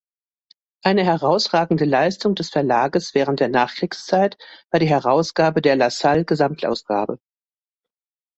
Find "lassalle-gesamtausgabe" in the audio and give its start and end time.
5.75-7.19